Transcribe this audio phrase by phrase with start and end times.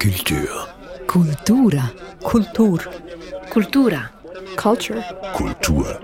[0.00, 0.66] Kultur.
[1.06, 1.92] Kultura.
[2.22, 2.80] Kultur.
[3.50, 4.10] Kultura.
[4.56, 5.04] Culture.
[5.34, 6.00] Kultur.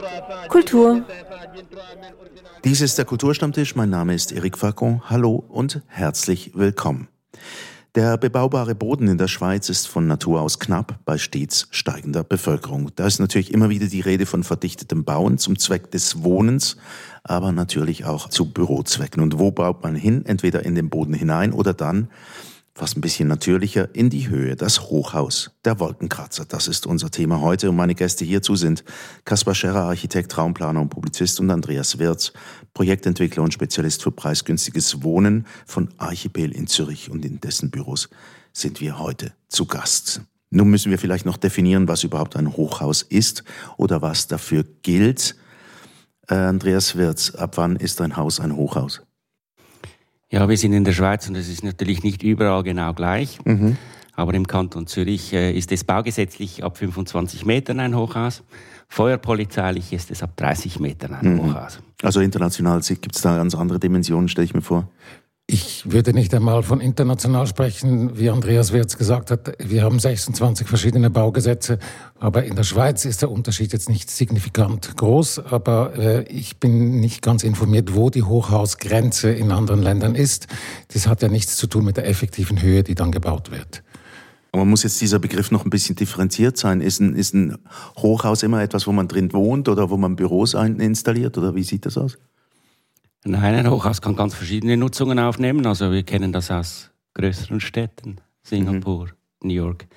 [0.51, 1.03] Kultur.
[2.63, 3.75] Dies ist der Kulturstammtisch.
[3.75, 5.01] Mein Name ist Eric Facon.
[5.09, 7.09] Hallo und herzlich willkommen.
[7.95, 12.91] Der bebaubare Boden in der Schweiz ist von Natur aus knapp bei stets steigender Bevölkerung.
[12.95, 16.77] Da ist natürlich immer wieder die Rede von verdichtetem Bauen zum Zweck des Wohnens,
[17.25, 19.23] aber natürlich auch zu Bürozwecken.
[19.23, 20.27] Und wo baut man hin?
[20.27, 22.11] Entweder in den Boden hinein oder dann
[22.77, 26.45] fast ein bisschen natürlicher, in die Höhe, das Hochhaus, der Wolkenkratzer.
[26.45, 28.85] Das ist unser Thema heute und meine Gäste hierzu sind
[29.25, 32.35] Kaspar Scherrer, Architekt, Raumplaner und Publizist und Andreas Wirz,
[32.75, 38.11] Projektentwickler und Spezialist für preisgünstiges Wohnen von Archipel in Zürich und in dessen Büros
[38.53, 40.21] sind wir heute zu Gast.
[40.51, 43.43] Nun müssen wir vielleicht noch definieren, was überhaupt ein Hochhaus ist
[43.79, 45.35] oder was dafür gilt.
[46.29, 49.06] Äh, Andreas Wirz, ab wann ist ein Haus ein Hochhaus?
[50.37, 53.39] Ja, wir sind in der Schweiz und es ist natürlich nicht überall genau gleich.
[53.47, 53.79] Mhm.
[54.13, 58.43] Aber im Kanton Zürich äh, ist es baugesetzlich ab 25 Metern ein Hochhaus.
[58.87, 61.43] Feuerpolizeilich ist es ab 30 Metern ein mhm.
[61.43, 61.81] Hochhaus.
[62.03, 64.91] Also international gibt es da ganz andere Dimensionen, stelle ich mir vor.
[65.49, 69.53] Ich würde nicht einmal von international sprechen, wie Andreas Wirz gesagt hat.
[69.61, 71.79] Wir haben 26 verschiedene Baugesetze,
[72.19, 75.39] aber in der Schweiz ist der Unterschied jetzt nicht signifikant groß.
[75.39, 80.49] Aber äh, ich bin nicht ganz informiert, wo die Hochhausgrenze in anderen Ländern ist.
[80.93, 83.85] Das hat ja nichts zu tun mit der effektiven Höhe, die dann gebaut wird.
[84.51, 86.81] Aber muss jetzt dieser Begriff noch ein bisschen differenziert sein?
[86.81, 87.57] Ist ein, ist ein
[87.99, 91.87] Hochhaus immer etwas, wo man drin wohnt oder wo man Büros installiert oder wie sieht
[91.87, 92.19] das aus?
[93.29, 95.67] Nein, ein Hochhaus kann ganz verschiedene Nutzungen aufnehmen.
[95.67, 99.07] Also wir kennen das aus größeren Städten, Singapur,
[99.41, 99.49] mhm.
[99.49, 99.89] New York.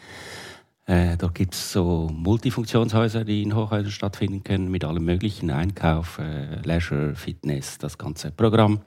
[0.88, 6.18] Äh, da gibt es so Multifunktionshäuser, die in Hochhäusern stattfinden können, mit allem möglichen, Einkauf,
[6.18, 8.80] äh, Leisure, Fitness, das ganze Programm.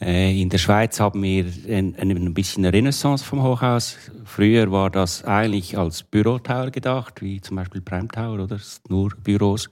[0.00, 3.96] Äh, in der Schweiz haben wir ein, ein bisschen eine Renaissance vom Hochhaus.
[4.26, 9.70] Früher war das eigentlich als Bürotower gedacht, wie zum Beispiel Prime Tower oder nur Büros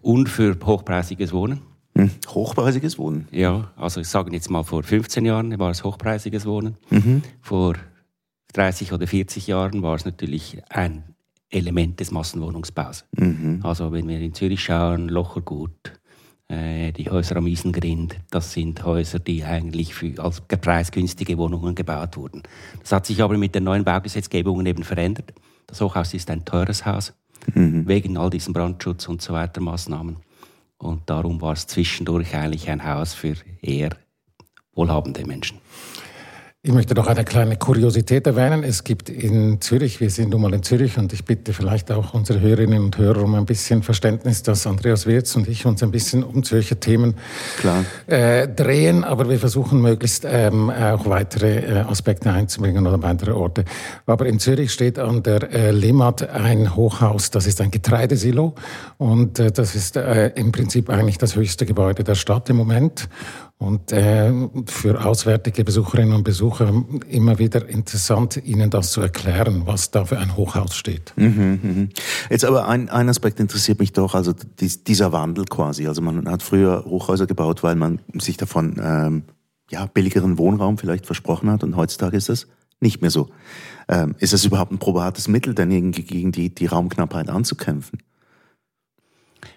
[0.00, 1.73] und für hochpreisiges Wohnen.
[1.96, 2.10] Hm.
[2.28, 3.28] Hochpreisiges Wohnen?
[3.30, 6.76] Ja, also ich sage jetzt mal vor 15 Jahren war es hochpreisiges Wohnen.
[6.90, 7.22] Mhm.
[7.40, 7.74] Vor
[8.54, 11.04] 30 oder 40 Jahren war es natürlich ein
[11.50, 13.04] Element des Massenwohnungsbaus.
[13.16, 13.60] Mhm.
[13.62, 15.92] Also wenn wir in Zürich schauen, Lochergut,
[16.48, 22.16] äh, die Häuser am Isengrind, das sind Häuser, die eigentlich für, als preisgünstige Wohnungen gebaut
[22.16, 22.42] wurden.
[22.80, 25.32] Das hat sich aber mit den neuen Baugesetzgebungen eben verändert.
[25.66, 27.14] Das Hochhaus ist ein teures Haus,
[27.54, 27.86] mhm.
[27.86, 30.16] wegen all diesen Brandschutz und so weiter Maßnahmen.
[30.84, 33.96] Und darum war es zwischendurch eigentlich ein Haus für eher
[34.74, 35.58] wohlhabende Menschen.
[36.66, 38.64] Ich möchte noch eine kleine Kuriosität erwähnen.
[38.64, 42.14] Es gibt in Zürich, wir sind nun mal in Zürich und ich bitte vielleicht auch
[42.14, 45.90] unsere Hörerinnen und Hörer um ein bisschen Verständnis, dass Andreas Wirz und ich uns ein
[45.90, 47.16] bisschen um Zürcher Themen
[48.06, 53.66] äh, drehen, aber wir versuchen möglichst ähm, auch weitere äh, Aspekte einzubringen oder weitere Orte.
[54.06, 58.54] Aber in Zürich steht an der äh, Limmat ein Hochhaus, das ist ein Getreidesilo
[58.96, 63.10] und äh, das ist äh, im Prinzip eigentlich das höchste Gebäude der Stadt im Moment.
[63.58, 64.32] Und äh,
[64.66, 70.18] für auswärtige Besucherinnen und Besucher immer wieder interessant, ihnen das zu erklären, was da für
[70.18, 71.12] ein Hochhaus steht.
[71.16, 71.88] Mhm, mhm.
[72.30, 75.86] Jetzt aber ein, ein Aspekt interessiert mich doch, also dies, dieser Wandel quasi.
[75.86, 79.22] Also man hat früher Hochhäuser gebaut, weil man sich davon ähm,
[79.70, 82.48] ja, billigeren Wohnraum vielleicht versprochen hat und heutzutage ist das
[82.80, 83.30] nicht mehr so.
[83.88, 88.00] Ähm, ist das überhaupt ein probates Mittel, denn gegen die, die Raumknappheit anzukämpfen?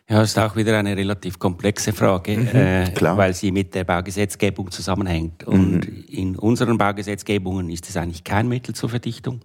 [0.10, 3.84] Ja, das ist auch wieder eine relativ komplexe Frage, mhm, äh, weil sie mit der
[3.84, 5.44] Baugesetzgebung zusammenhängt.
[5.44, 6.06] Und mhm.
[6.08, 9.42] in unseren Baugesetzgebungen ist es eigentlich kein Mittel zur Verdichtung.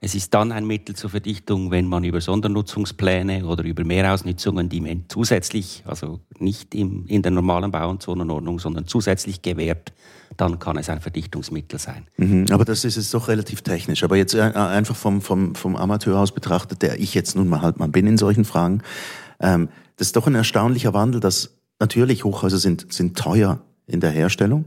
[0.00, 4.80] Es ist dann ein Mittel zur Verdichtung, wenn man über Sondernutzungspläne oder über Mehrausnutzungen, die
[4.80, 9.92] man zusätzlich, also nicht im, in der normalen Bau- und Zonenordnung, sondern zusätzlich gewährt,
[10.38, 12.06] dann kann es ein Verdichtungsmittel sein.
[12.16, 14.02] Mhm, aber das ist jetzt doch relativ technisch.
[14.02, 17.60] Aber jetzt äh, einfach vom, vom, vom Amateur aus betrachtet, der ich jetzt nun mal
[17.60, 18.80] halt mal bin in solchen Fragen,
[19.40, 19.68] ähm,
[20.00, 24.64] das ist doch ein erstaunlicher Wandel, dass natürlich Hochhäuser sind, sind teuer in der Herstellung,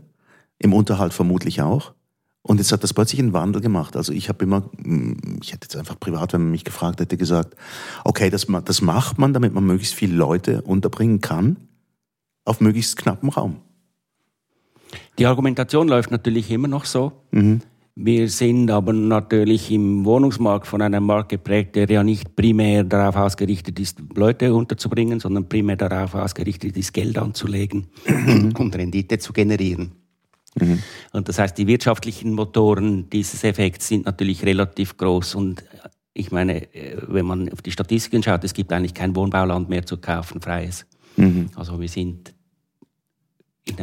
[0.59, 1.93] im Unterhalt vermutlich auch.
[2.43, 3.95] Und jetzt hat das plötzlich einen Wandel gemacht.
[3.95, 7.17] Also ich habe immer, mm, ich hätte jetzt einfach privat, wenn man mich gefragt hätte,
[7.17, 7.55] gesagt,
[8.03, 11.57] okay, das, das macht man, damit man möglichst viele Leute unterbringen kann,
[12.45, 13.55] auf möglichst knappem Raum.
[15.17, 17.11] Die Argumentation läuft natürlich immer noch so.
[17.31, 17.61] Mhm.
[17.95, 23.15] Wir sind aber natürlich im Wohnungsmarkt von einem Markt geprägt, der ja nicht primär darauf
[23.15, 27.87] ausgerichtet ist, Leute unterzubringen, sondern primär darauf ausgerichtet ist, Geld anzulegen
[28.57, 29.91] und Rendite zu generieren.
[30.59, 30.79] Mhm.
[31.11, 35.35] Und das heißt, die wirtschaftlichen Motoren dieses Effekts sind natürlich relativ groß.
[35.35, 35.63] Und
[36.15, 39.85] ich meine, äh, wenn man auf die Statistiken schaut, es gibt eigentlich kein Wohnbauland mehr
[39.85, 40.87] zu kaufen, freies.
[41.15, 41.49] Mhm.
[41.55, 42.33] Also wir sind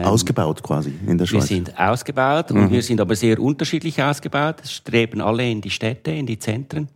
[0.03, 1.49] ausgebaut quasi in der Schweiz.
[1.51, 2.71] Wir sind ausgebaut und mhm.
[2.71, 4.57] wir sind aber sehr unterschiedlich ausgebaut.
[4.63, 6.89] Es streben alle in die Städte, in die Zentren.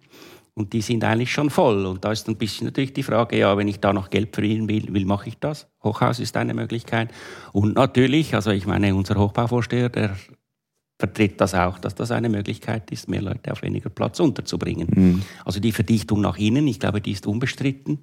[0.57, 1.85] Und die sind eigentlich schon voll.
[1.85, 4.69] Und da ist ein bisschen natürlich die Frage, ja, wenn ich da noch Geld verdienen
[4.69, 5.67] will, will mache ich das?
[5.83, 7.11] Hochhaus ist eine Möglichkeit.
[7.53, 10.17] Und natürlich, also ich meine, unser Hochbauvorsteher, der
[10.97, 14.89] vertritt das auch, dass das eine Möglichkeit ist, mehr Leute auf weniger Platz unterzubringen.
[14.95, 15.23] Mhm.
[15.45, 17.99] Also die Verdichtung nach innen, ich glaube, die ist unbestritten.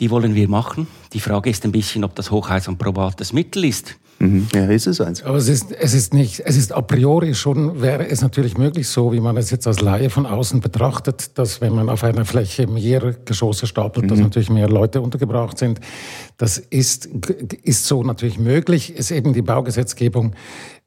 [0.00, 0.86] Die wollen wir machen.
[1.12, 3.96] Die Frage ist ein bisschen, ob das Hochhaus ein probates Mittel ist.
[4.20, 4.48] Mhm.
[4.54, 5.22] Ja, ist es eins.
[5.22, 8.86] Aber es ist, es ist nicht, es ist a priori schon, wäre es natürlich möglich
[8.86, 12.26] so, wie man es jetzt als Laie von außen betrachtet, dass wenn man auf einer
[12.26, 14.08] Fläche mehr Geschosse stapelt, mhm.
[14.08, 15.80] dass natürlich mehr Leute untergebracht sind.
[16.36, 17.06] Das ist,
[17.62, 20.34] ist so natürlich möglich, ist eben die Baugesetzgebung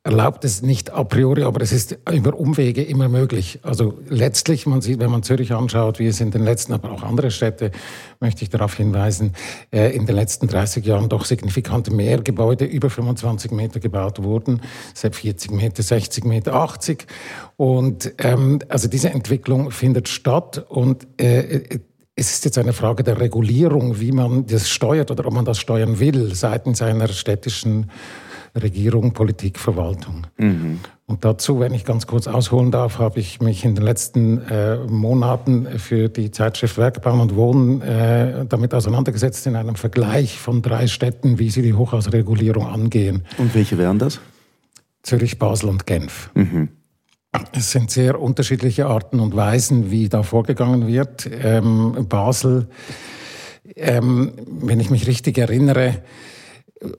[0.06, 3.60] erlaubt es nicht a priori, aber es ist über Umwege immer möglich.
[3.64, 7.04] Also letztlich, man sieht, wenn man Zürich anschaut, wie es in den letzten, aber auch
[7.04, 7.72] andere Städte,
[8.20, 9.32] möchte ich darauf hinweisen,
[9.72, 14.62] äh, in den letzten 30 Jahren doch signifikant mehr Gebäude über 25 Meter gebaut wurden,
[14.94, 17.08] seit 40 Meter, 60 Meter, 80.
[17.56, 21.80] Und ähm, also diese Entwicklung findet statt und äh,
[22.16, 25.60] es ist jetzt eine Frage der Regulierung, wie man das steuert oder ob man das
[25.60, 27.90] steuern will seitens einer städtischen
[28.56, 30.28] Regierung, Politik, Verwaltung.
[30.38, 30.80] Mhm.
[31.06, 34.78] Und dazu, wenn ich ganz kurz ausholen darf, habe ich mich in den letzten äh,
[34.78, 40.88] Monaten für die Zeitschrift Werkbauen und Wohnen äh, damit auseinandergesetzt in einem Vergleich von drei
[40.88, 43.24] Städten, wie sie die Hochhausregulierung angehen.
[43.38, 44.20] Und welche wären das?
[45.02, 46.30] Zürich, Basel und Genf.
[46.34, 46.70] Mhm.
[47.52, 51.30] Es sind sehr unterschiedliche Arten und Weisen, wie da vorgegangen wird.
[51.32, 52.68] Ähm, Basel,
[53.76, 56.04] ähm, wenn ich mich richtig erinnere,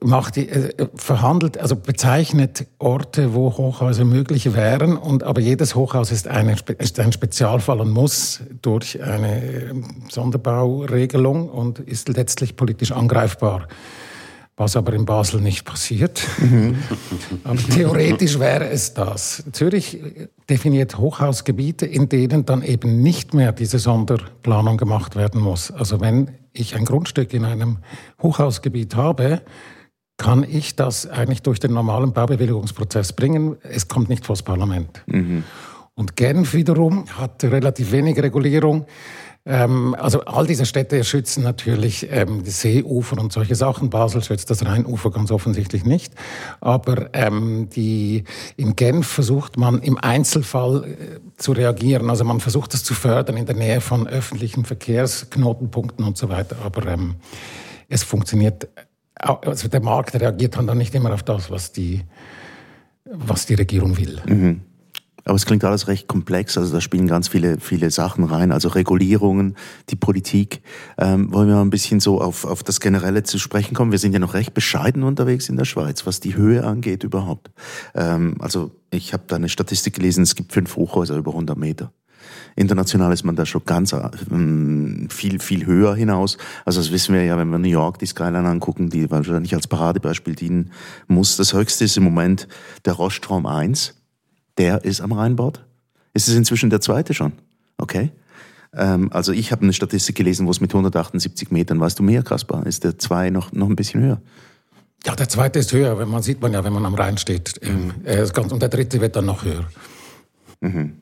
[0.03, 4.97] macht äh, verhandelt, also bezeichnet Orte, wo Hochhäuser möglich wären.
[4.97, 11.49] Und aber jedes Hochhaus ist, eine, ist ein Spezialfall und muss durch eine ähm, Sonderbauregelung
[11.49, 13.67] und ist letztlich politisch angreifbar.
[14.57, 16.21] Was aber in Basel nicht passiert.
[16.39, 16.77] Mhm.
[17.43, 19.43] aber theoretisch wäre es das.
[19.51, 19.99] Zürich
[20.49, 25.71] definiert Hochhausgebiete, in denen dann eben nicht mehr diese Sonderplanung gemacht werden muss.
[25.71, 27.79] Also wenn ich ein Grundstück in einem
[28.21, 29.41] Hochhausgebiet habe,
[30.17, 33.57] kann ich das eigentlich durch den normalen Baubewilligungsprozess bringen.
[33.63, 35.03] Es kommt nicht vors Parlament.
[35.07, 35.43] Mhm.
[35.93, 38.85] Und Genf wiederum hat relativ wenig Regulierung.
[39.45, 43.89] Ähm, also all diese Städte schützen natürlich ähm, die Seeufer und solche Sachen.
[43.89, 46.13] Basel schützt das Rheinufer ganz offensichtlich nicht.
[46.61, 48.23] Aber ähm, die,
[48.57, 52.09] in Genf versucht man im Einzelfall äh, zu reagieren.
[52.09, 56.57] Also man versucht das zu fördern in der Nähe von öffentlichen Verkehrsknotenpunkten und so weiter.
[56.63, 57.15] Aber ähm,
[57.87, 58.67] es funktioniert
[59.15, 62.03] also der Markt reagiert dann nicht immer auf das, was die,
[63.05, 64.21] was die Regierung will.
[64.25, 64.61] Mhm.
[65.27, 68.69] Aber es klingt alles recht komplex, also da spielen ganz viele, viele Sachen rein, also
[68.69, 69.55] Regulierungen,
[69.89, 70.61] die Politik.
[70.99, 73.91] Ähm, wollen wir mal ein bisschen so auf, auf das Generelle zu sprechen kommen?
[73.91, 77.49] Wir sind ja noch recht bescheiden unterwegs in der Schweiz, was die Höhe angeht überhaupt.
[77.95, 81.91] Ähm, also ich habe da eine Statistik gelesen, es gibt fünf Hochhäuser über 100 Meter.
[82.55, 83.93] International ist man da schon ganz
[84.31, 86.37] ähm, viel, viel höher hinaus.
[86.63, 89.67] Also das wissen wir ja, wenn wir New York die Skyline angucken, die wahrscheinlich als
[89.67, 90.71] Paradebeispiel dienen
[91.07, 91.37] muss.
[91.37, 92.47] Das höchste ist im Moment
[92.85, 93.95] der Roststrom 1.
[94.57, 95.65] Der ist am Rheinbord.
[96.13, 97.33] Ist es inzwischen der zweite schon?
[97.77, 98.11] Okay.
[98.73, 102.23] Ähm, also ich habe eine Statistik gelesen, wo es mit 178 Metern, weißt du mehr,
[102.23, 102.65] Kaspar?
[102.65, 104.21] Ist der 2 noch, noch ein bisschen höher?
[105.05, 107.59] Ja, der zweite ist höher, wenn man sieht man ja, wenn man am Rhein steht.
[107.61, 107.93] Mhm.
[108.49, 109.65] Und der dritte wird dann noch höher.
[110.61, 110.93] Mhm.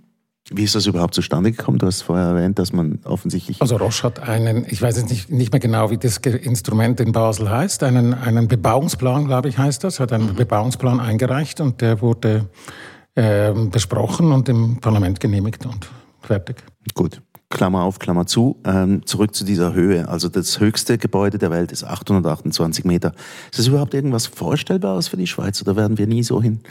[0.50, 1.78] Wie ist das überhaupt zustande gekommen?
[1.78, 3.62] Du hast vorher erwähnt, dass man offensichtlich.
[3.62, 7.14] Also Roche hat einen, ich weiß jetzt nicht, nicht mehr genau, wie das Instrument in
[7.14, 10.35] Basel heißt, einen, einen Bebauungsplan, glaube ich, heißt das, hat einen mhm.
[10.35, 12.50] Bebauungsplan eingereicht und der wurde
[13.16, 15.88] äh, besprochen und im Parlament genehmigt und
[16.21, 16.57] fertig.
[16.94, 17.21] Gut.
[17.50, 18.59] Klammer auf, Klammer zu.
[18.66, 20.07] Ähm, zurück zu dieser Höhe.
[20.07, 23.14] Also das höchste Gebäude der Welt ist 828 Meter.
[23.52, 26.62] Ist das überhaupt irgendwas Vorstellbares für die Schweiz oder werden wir nie so hin?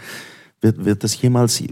[0.63, 1.63] Wird, wird das jemals,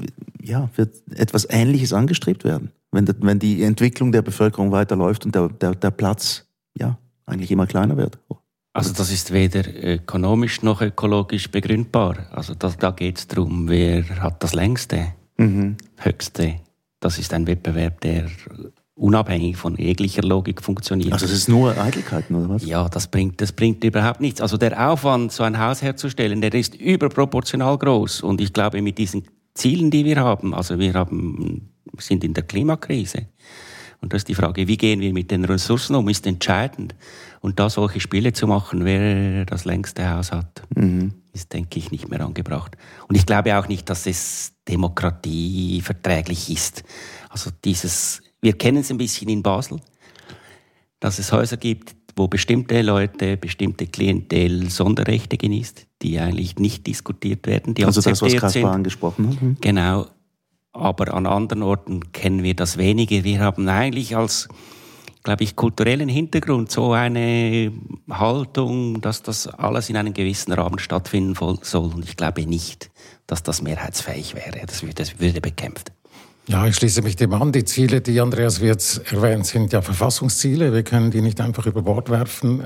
[0.43, 2.73] ja, wird etwas Ähnliches angestrebt werden?
[2.91, 7.67] Wenn, wenn die Entwicklung der Bevölkerung weiterläuft und der, der, der Platz, ja, eigentlich immer
[7.67, 8.19] kleiner wird?
[8.73, 12.27] Also das ist weder ökonomisch noch ökologisch begründbar.
[12.31, 15.77] Also da, da geht es darum, wer hat das längste, mhm.
[15.97, 16.57] höchste.
[17.01, 18.29] Das ist ein Wettbewerb, der
[19.01, 21.13] unabhängig von jeglicher Logik funktioniert.
[21.13, 22.65] Also es ist nur Eitelkeiten, oder was?
[22.65, 24.41] Ja, das bringt, das bringt überhaupt nichts.
[24.41, 28.23] Also der Aufwand, so ein Haus herzustellen, der ist überproportional groß.
[28.23, 32.45] Und ich glaube, mit diesen Zielen, die wir haben, also wir haben, sind in der
[32.45, 33.27] Klimakrise.
[34.03, 36.95] Und das ist die Frage, wie gehen wir mit den Ressourcen um, ist entscheidend.
[37.41, 41.15] Und da solche Spiele zu machen, wer das längste Haus hat, mhm.
[41.33, 42.77] ist, denke ich, nicht mehr angebracht.
[43.09, 46.85] Und ich glaube auch nicht, dass es demokratieverträglich ist.
[47.31, 49.81] Also dieses wir kennen es ein bisschen in Basel,
[50.99, 57.47] dass es Häuser gibt, wo bestimmte Leute, bestimmte Klientel Sonderrechte genießt, die eigentlich nicht diskutiert
[57.47, 59.43] werden, die also das, was Kaspar angesprochen hat.
[59.43, 59.57] Mhm.
[59.61, 60.07] Genau.
[60.73, 63.25] Aber an anderen Orten kennen wir das weniger.
[63.25, 64.49] Wir haben eigentlich als,
[65.23, 67.73] glaube ich, kulturellen Hintergrund so eine
[68.09, 71.93] Haltung, dass das alles in einem gewissen Rahmen stattfinden soll.
[71.93, 72.91] Und ich glaube nicht,
[73.27, 74.65] dass das mehrheitsfähig wäre.
[74.67, 75.93] Das würde, das würde bekämpft.
[76.51, 77.53] Ja, ich schließe mich dem an.
[77.53, 80.73] Die Ziele, die Andreas Wirz erwähnt, sind ja Verfassungsziele.
[80.73, 82.61] Wir können die nicht einfach über Bord werfen.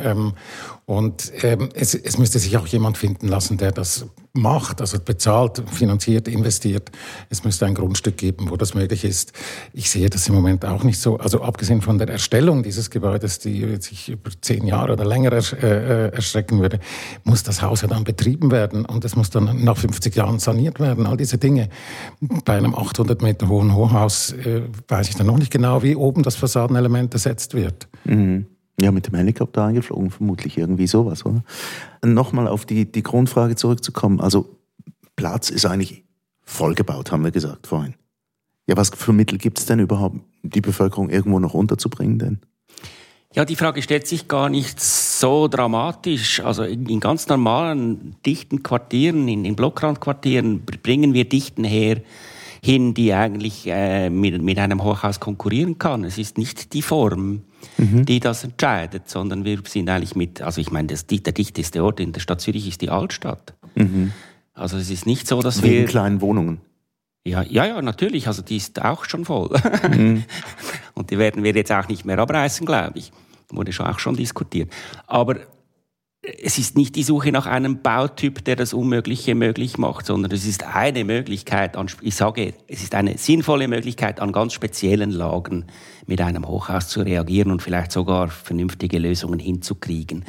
[0.87, 5.62] Und ähm, es, es müsste sich auch jemand finden lassen, der das macht, also bezahlt,
[5.71, 6.91] finanziert, investiert.
[7.31, 9.33] Es müsste ein Grundstück geben, wo das möglich ist.
[9.73, 11.19] Ich sehe das im Moment auch nicht so.
[11.19, 15.38] Also abgesehen von der Erstellung dieses Gebäudes, die sich über zehn Jahre oder länger äh,
[15.38, 16.81] äh, erstrecken würde,
[17.23, 20.81] muss das Haus ja dann betrieben werden und es muss dann nach 50 Jahren saniert
[20.81, 21.07] werden.
[21.07, 21.71] All diese Dinge.
[22.45, 26.25] Bei einem 800 Meter hohen Hochhaus äh, weiß ich dann noch nicht genau, wie oben
[26.25, 27.88] das Fassadenelement ersetzt wird.
[28.05, 28.47] Mhm.
[28.81, 31.45] Ja, mit dem Helikopter eingeflogen, vermutlich irgendwie sowas, oder?
[32.04, 34.21] Nochmal auf die, die Grundfrage zurückzukommen.
[34.21, 34.59] Also,
[35.14, 36.04] Platz ist eigentlich
[36.43, 37.95] vollgebaut, haben wir gesagt vorhin.
[38.66, 42.38] Ja, was für Mittel gibt es denn überhaupt, die Bevölkerung irgendwo noch unterzubringen denn?
[43.35, 46.40] Ja, die Frage stellt sich gar nicht so dramatisch.
[46.40, 52.00] Also in, in ganz normalen, dichten Quartieren, in, in Blockrandquartieren bringen wir Dichten her,
[52.62, 56.04] hin, die eigentlich äh, mit, mit einem Hochhaus konkurrieren kann.
[56.04, 57.43] Es ist nicht die Form,
[57.78, 58.04] mhm.
[58.04, 62.00] die das entscheidet, sondern wir sind eigentlich mit, also ich meine, das, der dichteste Ort
[62.00, 63.54] in der Stadt Zürich ist die Altstadt.
[63.75, 64.12] Mhm.
[64.54, 65.78] Also es ist nicht so, dass Wegen wir...
[65.80, 66.61] Wegen kleinen Wohnungen.
[67.26, 68.28] Ja, ja, ja, natürlich.
[68.28, 69.50] Also die ist auch schon voll.
[69.90, 70.25] Mhm.
[70.94, 73.12] Und die werden wir jetzt auch nicht mehr abreißen, glaube ich.
[73.50, 74.71] Wurde schon auch schon diskutiert.
[75.06, 75.37] Aber
[76.43, 80.47] es ist nicht die Suche nach einem Bautyp, der das Unmögliche möglich macht, sondern es
[80.47, 85.66] ist eine Möglichkeit, an, ich sage, es ist eine sinnvolle Möglichkeit, an ganz speziellen Lagen
[86.07, 90.25] mit einem Hochhaus zu reagieren und vielleicht sogar vernünftige Lösungen hinzukriegen.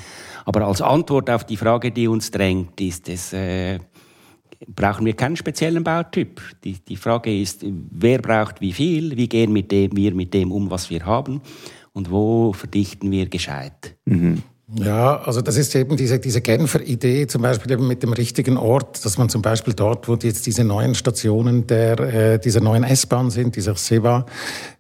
[0.46, 3.80] Aber als Antwort auf die Frage, die uns drängt, ist es, äh,
[4.68, 6.42] brauchen wir keinen speziellen Bautyp.
[6.64, 10.52] Die, die Frage ist, wer braucht wie viel, wie gehen mit dem, wir mit dem
[10.52, 11.42] um, was wir haben
[11.94, 13.96] und wo verdichten wir gescheit.
[14.06, 14.44] Mhm.
[14.78, 18.58] Ja, also das ist eben diese, diese Genfer Idee, zum Beispiel eben mit dem richtigen
[18.58, 22.84] Ort, dass man zum Beispiel dort, wo jetzt diese neuen Stationen der, äh, dieser neuen
[22.84, 24.26] S-Bahn sind, dieser SEVA,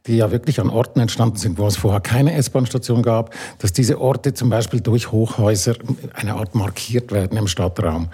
[0.07, 3.99] die ja wirklich an Orten entstanden sind, wo es vorher keine S-Bahn-Station gab, dass diese
[3.99, 5.75] Orte zum Beispiel durch Hochhäuser
[6.13, 8.09] eine Art markiert werden im Stadtraum.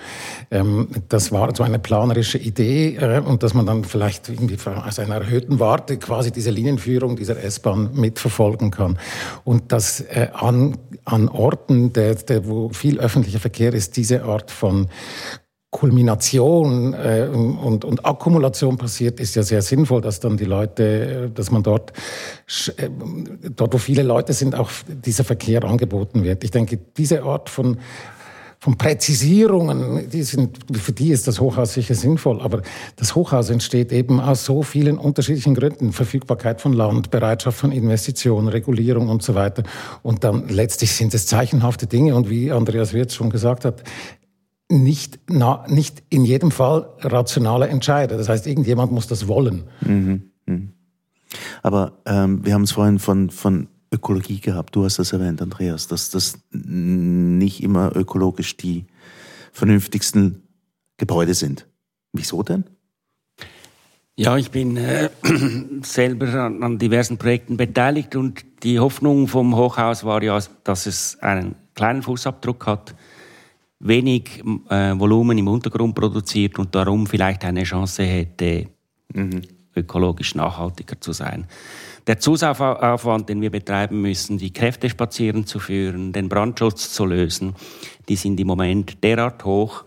[0.51, 4.99] Ähm, das war so eine planerische Idee äh, und dass man dann vielleicht irgendwie aus
[4.99, 8.97] einer erhöhten Warte quasi diese Linienführung dieser S-Bahn mitverfolgen kann.
[9.43, 14.49] Und dass äh, an, an Orten, der, der, wo viel öffentlicher Verkehr ist, diese Art
[14.49, 14.87] von
[15.71, 21.29] Kulmination äh, und, und Akkumulation passiert, ist ja sehr sinnvoll, dass dann die Leute, äh,
[21.31, 21.93] dass man dort,
[22.75, 22.89] äh,
[23.55, 26.43] dort wo viele Leute sind, auch dieser Verkehr angeboten wird.
[26.43, 27.77] Ich denke, diese Art von
[28.63, 32.61] von Präzisierungen, die sind, für die ist das Hochhaus sicher sinnvoll, aber
[32.95, 35.91] das Hochhaus entsteht eben aus so vielen unterschiedlichen Gründen.
[35.91, 39.63] Verfügbarkeit von Land, Bereitschaft von Investitionen, Regulierung und so weiter.
[40.03, 43.81] Und dann letztlich sind es zeichenhafte Dinge und wie Andreas Wirth schon gesagt hat,
[44.71, 48.17] nicht, na, nicht in jedem Fall rationale Entscheider.
[48.17, 49.65] Das heißt, irgendjemand muss das wollen.
[49.81, 50.31] Mhm.
[50.45, 50.69] Mhm.
[51.61, 54.75] Aber ähm, wir haben es vorhin von, von Ökologie gehabt.
[54.75, 58.85] Du hast das erwähnt, Andreas, dass das nicht immer ökologisch die
[59.51, 60.43] vernünftigsten
[60.97, 61.67] Gebäude sind.
[62.13, 62.65] Wieso denn?
[64.15, 65.09] Ja, ich bin äh,
[65.83, 71.17] selber an, an, diversen Projekten beteiligt und die Hoffnung vom Hochhaus war ja, dass es
[71.21, 72.93] einen kleinen Fußabdruck hat
[73.81, 78.67] wenig äh, Volumen im Untergrund produziert und darum vielleicht eine Chance hätte,
[79.13, 79.41] mhm.
[79.75, 81.47] ökologisch nachhaltiger zu sein.
[82.07, 87.55] Der Zusatzaufwand, den wir betreiben müssen, die Kräfte spazieren zu führen, den Brandschutz zu lösen,
[88.09, 89.83] die sind im Moment derart hoch,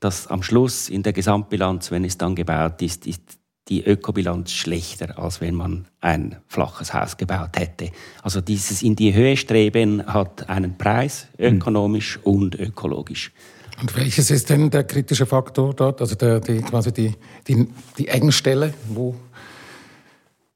[0.00, 3.38] dass am Schluss in der Gesamtbilanz, wenn es dann gebaut ist, ist
[3.68, 7.90] die Ökobilanz schlechter, als wenn man ein flaches Haus gebaut hätte.
[8.22, 12.32] Also dieses in die Höhe streben hat einen Preis, ökonomisch mhm.
[12.32, 13.32] und ökologisch.
[13.80, 17.12] Und welches ist denn der kritische Faktor dort, also der, die, quasi die,
[17.46, 17.68] die,
[17.98, 19.14] die Engstelle, wo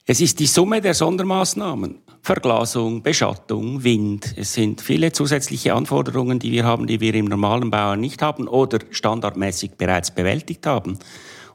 [0.06, 1.98] es ist die Summe der Sondermaßnahmen.
[2.22, 4.34] Verglasung, Beschattung, Wind.
[4.36, 8.48] Es sind viele zusätzliche Anforderungen, die wir haben, die wir im normalen Bauer nicht haben
[8.48, 10.98] oder standardmäßig bereits bewältigt haben.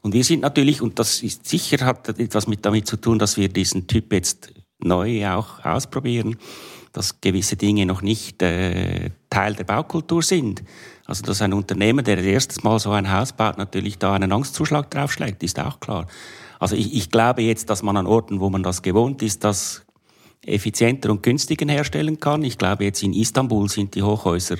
[0.06, 3.36] Und wir sind natürlich, und das ist sicher, hat etwas mit damit zu tun, dass
[3.36, 6.36] wir diesen Typ jetzt neu auch ausprobieren,
[6.92, 10.62] dass gewisse Dinge noch nicht äh, Teil der Baukultur sind.
[11.06, 14.92] Also dass ein Unternehmer, der erstes Mal so ein Haus baut, natürlich da einen Angstzuschlag
[14.92, 16.06] draufschlägt, ist auch klar.
[16.60, 19.84] Also ich, ich glaube jetzt, dass man an Orten, wo man das gewohnt ist, das
[20.44, 22.44] effizienter und günstiger herstellen kann.
[22.44, 24.58] Ich glaube, jetzt in Istanbul sind die Hochhäuser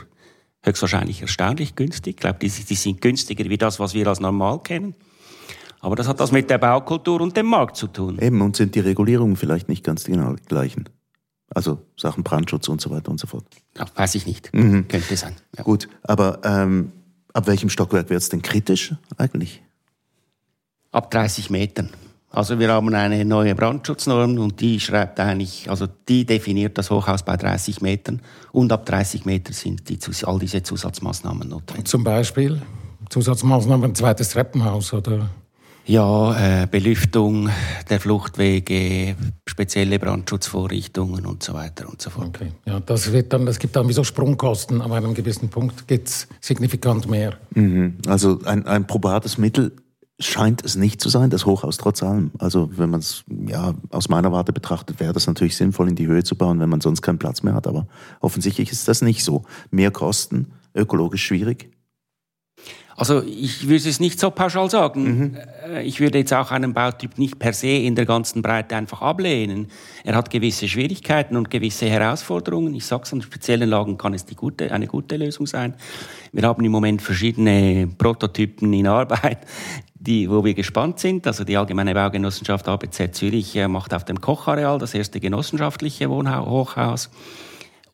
[0.64, 2.16] höchstwahrscheinlich erstaunlich günstig.
[2.16, 4.96] Ich glaube, die, die sind günstiger wie das, was wir als normal kennen.
[5.86, 8.18] Aber das hat das mit der Baukultur und dem Markt zu tun.
[8.18, 10.88] Eben, und sind die Regulierungen vielleicht nicht ganz genau die gleichen?
[11.54, 13.44] Also Sachen Brandschutz und so weiter und so fort.
[13.78, 14.52] Ja, weiß ich nicht.
[14.52, 14.88] Mhm.
[14.88, 15.36] Könnte sein.
[15.56, 15.62] Ja.
[15.62, 16.90] Gut, aber ähm,
[17.32, 19.62] ab welchem Stockwerk wird es denn kritisch eigentlich?
[20.90, 21.90] Ab 30 Metern.
[22.30, 27.22] Also wir haben eine neue Brandschutznorm und die schreibt eigentlich, also die definiert das Hochhaus
[27.22, 31.86] bei 30 Metern und ab 30 Metern sind die, all diese Zusatzmaßnahmen notwendig.
[31.86, 32.60] Zum Beispiel
[33.08, 35.30] Zusatzmaßnahmen, zweites Treppenhaus oder?
[35.88, 37.48] Ja, äh, Belüftung
[37.88, 39.14] der Fluchtwege,
[39.46, 42.26] spezielle Brandschutzvorrichtungen und so weiter und so fort.
[42.28, 45.48] Okay, ja, das wird dann, es gibt dann wie so Sprungkosten, aber an einem gewissen
[45.48, 47.34] Punkt geht es signifikant mehr.
[47.54, 47.98] Mhm.
[48.08, 49.76] Also ein, ein probates Mittel
[50.18, 52.32] scheint es nicht zu sein, das Hochhaus trotz allem.
[52.38, 56.08] Also wenn man es ja aus meiner Warte betrachtet, wäre das natürlich sinnvoll, in die
[56.08, 57.68] Höhe zu bauen, wenn man sonst keinen Platz mehr hat.
[57.68, 57.86] Aber
[58.20, 59.44] offensichtlich ist das nicht so.
[59.70, 61.70] Mehr Kosten, ökologisch schwierig.
[62.96, 65.02] Also ich würde es nicht so pauschal sagen.
[65.04, 65.36] Mhm.
[65.66, 69.02] Äh, ich würde jetzt auch einen Bautyp nicht per se in der ganzen Breite einfach
[69.02, 69.68] ablehnen.
[70.02, 72.74] Er hat gewisse Schwierigkeiten und gewisse Herausforderungen.
[72.74, 75.74] Ich sage es, an speziellen Lagen kann es die gute, eine gute Lösung sein.
[76.32, 79.38] Wir haben im Moment verschiedene Prototypen in Arbeit,
[79.94, 81.26] die, wo wir gespannt sind.
[81.26, 87.10] Also die Allgemeine Baugenossenschaft ABZ Zürich äh, macht auf dem Kochareal das erste genossenschaftliche Wohnhochhaus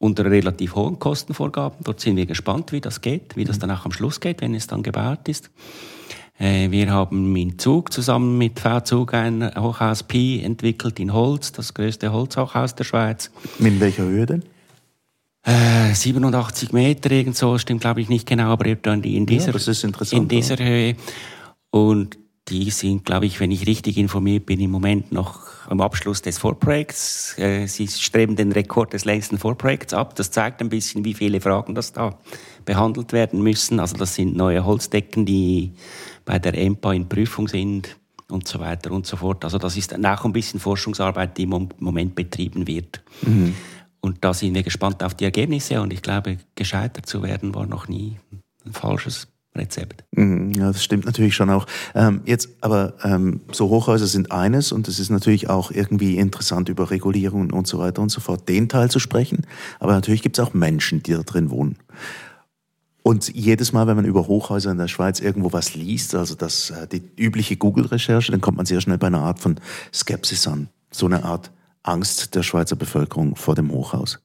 [0.02, 1.78] unter relativ hohen Kostenvorgaben.
[1.84, 4.52] Dort sind wir gespannt, wie das geht, wie das dann auch am Schluss geht, wenn
[4.54, 5.50] es dann gebaut ist.
[6.40, 11.72] Äh, wir haben in Zug zusammen mit V-Zug ein Hochhaus Pi entwickelt in Holz, das
[11.72, 13.30] größte Holzhochhaus der Schweiz.
[13.60, 14.42] In welcher Höhe denn?
[15.44, 20.28] Äh, 87 Meter, irgend so, stimmt glaube ich nicht genau, aber in dieser, ja, in
[20.28, 20.96] dieser Höhe.
[21.70, 22.18] Und
[22.48, 26.38] die sind, glaube ich, wenn ich richtig informiert bin, im Moment noch am Abschluss des
[26.38, 27.38] Vorprojekts.
[27.38, 30.16] Äh, sie streben den Rekord des längsten Vorprojekts ab.
[30.16, 32.18] Das zeigt ein bisschen, wie viele Fragen das da
[32.64, 33.78] behandelt werden müssen.
[33.78, 35.72] Also das sind neue Holzdecken, die
[36.24, 37.96] bei der EMPA in Prüfung sind
[38.28, 39.44] und so weiter und so fort.
[39.44, 43.02] Also das ist auch ein bisschen Forschungsarbeit, die im Moment betrieben wird.
[43.22, 43.54] Mhm.
[44.00, 47.66] Und da sind wir gespannt auf die Ergebnisse und ich glaube, gescheitert zu werden war
[47.66, 48.18] noch nie
[48.64, 50.04] ein falsches Rezept.
[50.12, 51.66] Mhm, ja, das stimmt natürlich schon auch.
[51.94, 56.68] Ähm, jetzt, aber ähm, so Hochhäuser sind eines und es ist natürlich auch irgendwie interessant,
[56.68, 59.46] über Regulierungen und so weiter und so fort den Teil zu sprechen.
[59.78, 61.76] Aber natürlich gibt es auch Menschen, die da drin wohnen.
[63.02, 66.70] Und jedes Mal, wenn man über Hochhäuser in der Schweiz irgendwo was liest, also das,
[66.70, 69.56] äh, die übliche Google-Recherche, dann kommt man sehr schnell bei einer Art von
[69.92, 70.68] Skepsis an.
[70.90, 71.50] So eine Art
[71.82, 74.20] Angst der Schweizer Bevölkerung vor dem Hochhaus.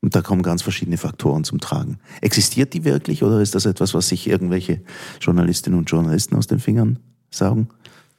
[0.00, 1.98] Und da kommen ganz verschiedene Faktoren zum Tragen.
[2.20, 4.80] Existiert die wirklich oder ist das etwas, was sich irgendwelche
[5.20, 6.98] Journalistinnen und Journalisten aus den Fingern
[7.30, 7.68] saugen?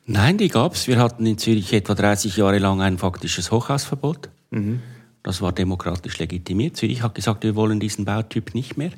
[0.06, 0.88] Nein, die gab es.
[0.88, 4.30] Wir hatten in Zürich etwa 30 Jahre lang ein faktisches Hochhausverbot.
[4.52, 4.82] Mhm.
[5.22, 6.78] Das war demokratisch legitimiert.
[6.78, 8.92] Zürich hat gesagt, wir wollen diesen Bautyp nicht mehr.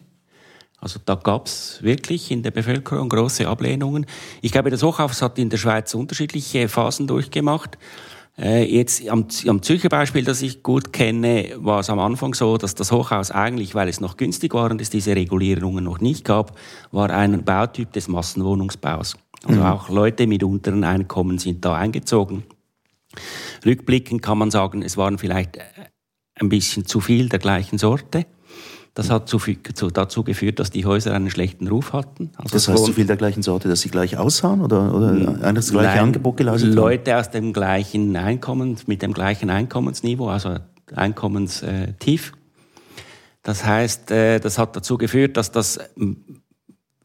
[0.82, 4.06] Also da gab es wirklich in der Bevölkerung große Ablehnungen.
[4.42, 7.78] Ich glaube, das Hochhaus hat in der Schweiz unterschiedliche Phasen durchgemacht.
[8.40, 12.58] Äh, jetzt am, am Zürcher Beispiel, das ich gut kenne, war es am Anfang so,
[12.58, 16.24] dass das Hochhaus eigentlich, weil es noch günstig war und es diese Regulierungen noch nicht
[16.24, 16.58] gab,
[16.92, 19.18] war ein Bautyp des Massenwohnungsbaus.
[19.46, 19.66] Also mhm.
[19.66, 22.44] auch Leute mit unteren Einkommen sind da eingezogen.
[23.66, 25.64] Rückblickend kann man sagen, es waren vielleicht äh,
[26.36, 28.26] ein bisschen zu viel der gleichen Sorte.
[29.00, 32.32] Das hat zu, zu, dazu geführt, dass die Häuser einen schlechten Ruf hatten.
[32.36, 35.08] Also das heißt, zu viel der gleichen Sorte, dass sie gleich aussahen oder, oder
[35.42, 36.76] ein das gleiche Nein, Angebot geleistet haben?
[36.76, 40.58] Leute aus dem gleichen Einkommen, mit dem gleichen Einkommensniveau, also
[40.94, 42.34] Einkommenstief.
[43.42, 45.80] Das heißt, äh, das hat dazu geführt, dass das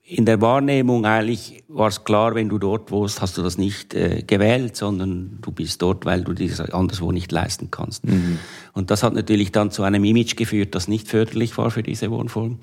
[0.07, 3.95] in der Wahrnehmung eigentlich war es klar, wenn du dort wohnst, hast du das nicht
[3.95, 8.05] äh, gewählt, sondern du bist dort, weil du das anderswo nicht leisten kannst.
[8.05, 8.39] Mhm.
[8.75, 12.11] Und das hat natürlich dann zu einem Image geführt, das nicht förderlich war für diese
[12.11, 12.59] Wohnform.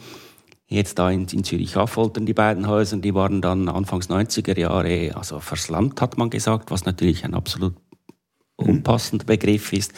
[0.67, 5.39] Jetzt da in, in Zürich-Affoltern, die beiden Häuser, die waren dann Anfangs 90er Jahre, also
[5.39, 7.73] verslammt, hat man gesagt, was natürlich ein absolut
[8.62, 9.93] unpassender Begriff ist.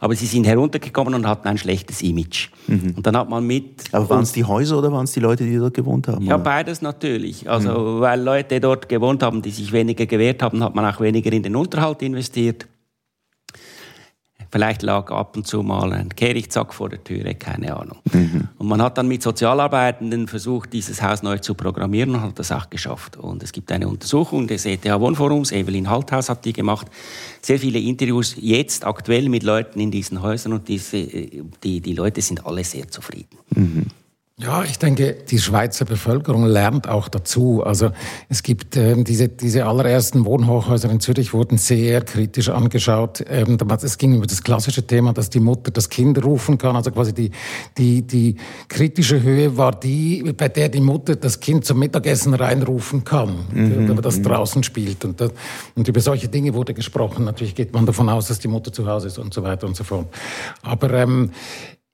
[0.00, 2.48] Aber sie sind heruntergekommen und hatten ein schlechtes Image.
[2.66, 2.94] Mhm.
[2.96, 3.84] Und dann hat man mit.
[3.92, 6.24] Aber waren es die Häuser oder waren es die Leute, die dort gewohnt haben?
[6.24, 6.44] Ja, oder?
[6.44, 7.48] beides natürlich.
[7.48, 8.00] Also, mhm.
[8.00, 11.42] weil Leute dort gewohnt haben, die sich weniger gewehrt haben, hat man auch weniger in
[11.42, 12.66] den Unterhalt investiert.
[14.50, 17.98] Vielleicht lag ab und zu mal ein Kehrichtsack vor der Türe, keine Ahnung.
[18.12, 18.48] Mhm.
[18.56, 22.50] Und man hat dann mit Sozialarbeitenden versucht, dieses Haus neu zu programmieren und hat das
[22.50, 23.16] auch geschafft.
[23.16, 26.86] Und es gibt eine Untersuchung des ETH Wohnforums, Evelyn Halthaus hat die gemacht.
[27.42, 32.22] Sehr viele Interviews jetzt aktuell mit Leuten in diesen Häusern und diese, die, die Leute
[32.22, 33.36] sind alle sehr zufrieden.
[33.50, 33.86] Mhm.
[34.40, 37.64] Ja, ich denke, die Schweizer Bevölkerung lernt auch dazu.
[37.64, 37.90] Also
[38.28, 43.24] es gibt ähm, diese, diese allerersten Wohnhochhäuser in Zürich wurden sehr kritisch angeschaut.
[43.28, 46.76] Ähm, es ging über das klassische Thema, dass die Mutter das Kind rufen kann.
[46.76, 47.32] Also quasi die,
[47.78, 48.36] die, die
[48.68, 54.00] kritische Höhe war die, bei der die Mutter das Kind zum Mittagessen reinrufen kann, mhm.
[54.00, 54.22] das mhm.
[54.22, 55.04] draußen spielt.
[55.04, 55.32] Und, das,
[55.74, 57.24] und über solche Dinge wurde gesprochen.
[57.24, 59.74] Natürlich geht man davon aus, dass die Mutter zu Hause ist und so weiter und
[59.74, 60.06] so fort.
[60.62, 61.32] Aber ähm,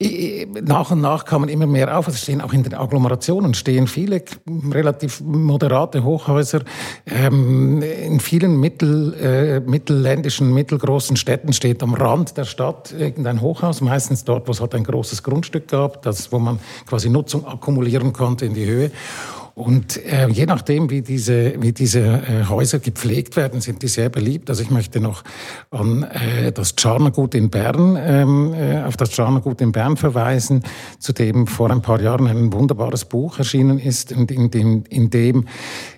[0.01, 2.09] nach und nach kamen immer mehr auf.
[2.09, 4.23] Es stehen auch in den Agglomerationen stehen viele
[4.71, 6.63] relativ moderate Hochhäuser.
[7.07, 13.81] Ähm, in vielen mittel, äh, mittelländischen, mittelgroßen Städten steht am Rand der Stadt irgendein Hochhaus,
[13.81, 18.13] meistens dort, wo es halt ein großes Grundstück gab, das, wo man quasi Nutzung akkumulieren
[18.13, 18.91] konnte in die Höhe.
[19.55, 24.09] Und äh, je nachdem, wie diese, wie diese äh, Häuser gepflegt werden, sind die sehr
[24.09, 24.51] beliebt.
[24.51, 25.23] Also ich möchte noch
[25.71, 30.65] an äh, das Czarnergut in Bern, ähm, äh, auf das Czarnergut in Bern verweisen,
[30.99, 35.11] zu dem vor ein paar Jahren ein wunderbares Buch erschienen ist, in, in dem, in
[35.11, 35.47] dem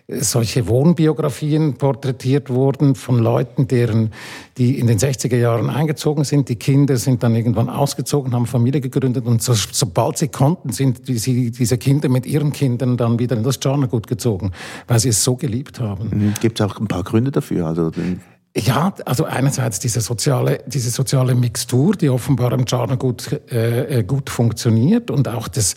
[0.09, 4.13] solche Wohnbiografien porträtiert wurden von Leuten, deren,
[4.57, 6.49] die in den 60er Jahren eingezogen sind.
[6.49, 11.09] Die Kinder sind dann irgendwann ausgezogen, haben Familie gegründet und so, sobald sie konnten, sind
[11.09, 14.53] die, sie, diese Kinder mit ihren Kindern dann wieder in das Charnergut gezogen,
[14.87, 16.11] weil sie es so geliebt haben.
[16.13, 16.35] Mhm.
[16.41, 17.67] Gibt es auch ein paar Gründe dafür?
[17.67, 17.91] Also
[18.57, 24.03] ja, also einerseits diese soziale, diese soziale Mixtur, die offenbar im Charner gut, äh, äh,
[24.03, 25.75] gut funktioniert und auch das,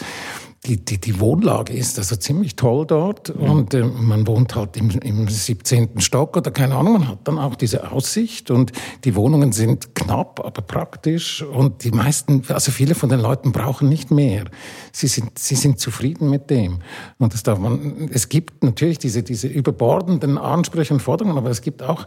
[0.66, 3.50] die, die, die Wohnlage ist also ziemlich toll dort mhm.
[3.50, 6.02] und äh, man wohnt halt im, im 17.
[6.02, 8.74] Stock oder keine Ahnung, man hat dann auch diese Aussicht und
[9.06, 13.88] die Wohnungen sind knapp, aber praktisch und die meisten, also viele von den Leuten brauchen
[13.88, 14.46] nicht mehr.
[14.92, 16.80] Sie sind, sie sind zufrieden mit dem
[17.20, 21.62] und das darf man, es gibt natürlich diese, diese überbordenden Ansprüche und Forderungen, aber es
[21.62, 22.06] gibt auch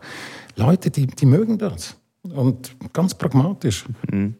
[0.56, 3.86] Leute, die, die mögen das und ganz pragmatisch.
[4.10, 4.34] Mhm.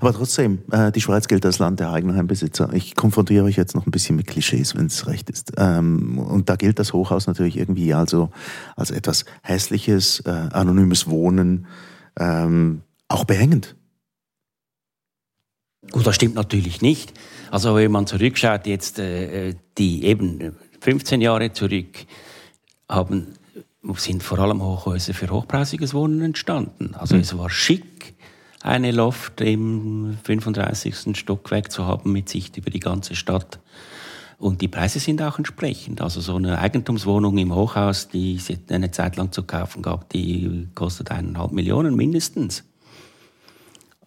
[0.00, 2.72] Aber trotzdem, äh, die Schweiz gilt als Land der Eigenheimbesitzer.
[2.72, 5.52] Ich konfrontiere euch jetzt noch ein bisschen mit Klischees, wenn es recht ist.
[5.56, 8.30] Ähm, und da gilt das Hochhaus natürlich irgendwie also
[8.76, 11.66] als etwas hässliches, äh, anonymes Wohnen,
[12.18, 13.74] ähm, auch behängend.
[15.90, 17.12] Gut, das stimmt natürlich nicht.
[17.50, 22.06] Also wenn man zurückschaut, jetzt äh, die eben 15 Jahre zurück,
[22.88, 23.34] haben,
[23.96, 26.94] sind vor allem Hochhäuser für hochpreisiges Wohnen entstanden.
[26.94, 27.22] Also mhm.
[27.22, 28.13] es war schick,
[28.64, 31.16] eine Loft im 35.
[31.18, 33.60] Stockwerk zu haben mit Sicht über die ganze Stadt.
[34.38, 36.00] Und die Preise sind auch entsprechend.
[36.00, 40.66] Also so eine Eigentumswohnung im Hochhaus, die es eine Zeit lang zu kaufen gab, die
[40.74, 42.64] kostet eineinhalb Millionen mindestens.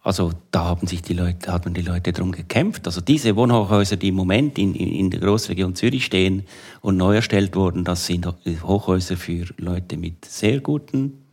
[0.02, 2.86] Also da haben sich die Leute, haben die Leute darum gekämpft.
[2.86, 6.44] Also diese Wohnhochhäuser, die im Moment in, in, in der Großregion Zürich stehen
[6.80, 11.27] und neu erstellt wurden, das sind Hochhäuser für Leute mit sehr guten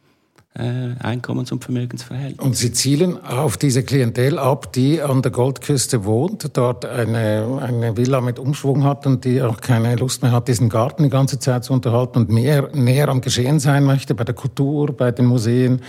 [0.58, 2.46] Einkommens- und Vermögensverhältnis.
[2.46, 7.98] Und Sie zielen auf diese Klientel ab, die an der Goldküste wohnt, dort eine, eine
[7.98, 11.40] Villa mit Umschwung hat und die auch keine Lust mehr hat, diesen Garten die ganze
[11.40, 15.26] Zeit zu unterhalten und mehr näher am Geschehen sein möchte, bei der Kultur, bei den
[15.26, 15.82] Museen,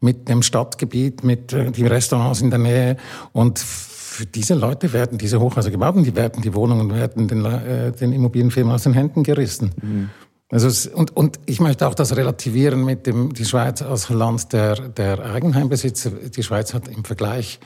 [0.00, 2.96] mit dem Stadtgebiet, mit äh, den Restaurants in der Nähe.
[3.32, 7.44] Und für diese Leute werden diese Hochhäuser gebaut und die werden die Wohnungen werden den,
[7.44, 9.70] äh, den Immobilienfirmen aus den Händen gerissen.
[9.80, 10.10] Mhm.
[10.50, 14.76] Also, und, und ich möchte auch das relativieren mit dem, die Schweiz als Land der,
[14.88, 16.10] der Eigenheimbesitzer.
[16.10, 17.60] Die Schweiz hat im Vergleich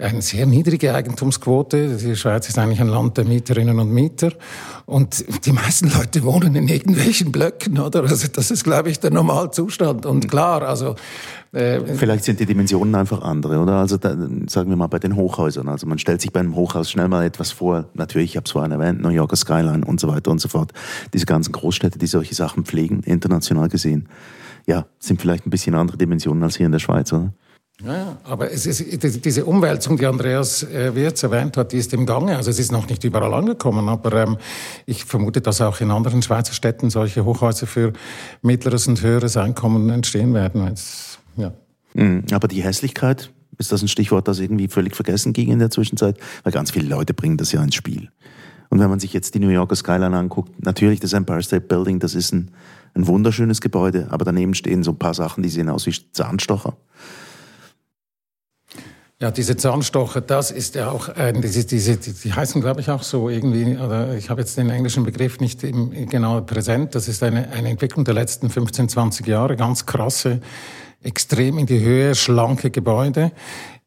[0.00, 1.96] eine sehr niedrige Eigentumsquote.
[1.96, 4.30] Die Schweiz ist eigentlich ein Land der Mieterinnen und Mieter.
[4.86, 8.02] Und die meisten Leute wohnen in irgendwelchen Blöcken, oder?
[8.02, 10.06] Also das ist, glaube ich, der Normalzustand.
[10.06, 10.94] Und klar, also
[11.50, 13.74] äh, Vielleicht sind die Dimensionen einfach andere, oder?
[13.74, 14.10] Also da,
[14.46, 15.68] sagen wir mal bei den Hochhäusern.
[15.68, 17.86] Also man stellt sich bei einem Hochhaus schnell mal etwas vor.
[17.94, 20.72] Natürlich, ich habe es vorhin erwähnt, New Yorker Skyline und so weiter und so fort.
[21.12, 24.08] Diese ganzen Großstädte, die solche Sachen pflegen, international gesehen,
[24.64, 27.32] ja, sind vielleicht ein bisschen andere Dimensionen als hier in der Schweiz, oder?
[27.84, 32.06] Ja, aber es ist, diese Umwälzung, die Andreas äh, Wirz erwähnt hat, die ist im
[32.06, 32.36] Gange.
[32.36, 34.36] Also es ist noch nicht überall angekommen, aber ähm,
[34.84, 37.92] ich vermute, dass auch in anderen Schweizer Städten solche Hochhäuser für
[38.42, 40.74] mittleres und höheres Einkommen entstehen werden.
[41.36, 41.52] Ja.
[41.94, 45.70] Mhm, aber die Hässlichkeit, ist das ein Stichwort, das irgendwie völlig vergessen ging in der
[45.70, 46.18] Zwischenzeit?
[46.42, 48.08] Weil ganz viele Leute bringen das ja ins Spiel.
[48.70, 52.00] Und wenn man sich jetzt die New Yorker Skyline anguckt, natürlich das Empire State Building,
[52.00, 52.50] das ist ein,
[52.94, 56.76] ein wunderschönes Gebäude, aber daneben stehen so ein paar Sachen, die sehen aus wie Zahnstocher.
[59.20, 62.88] Ja, diese Zahnstocher, das ist ja auch, äh, diese, diese, die, die heißen, glaube ich,
[62.88, 66.94] auch so irgendwie, oder ich habe jetzt den englischen Begriff nicht im, genau präsent.
[66.94, 70.40] Das ist eine, eine Entwicklung der letzten 15, 20 Jahre, ganz krasse,
[71.02, 73.32] extrem in die Höhe, schlanke Gebäude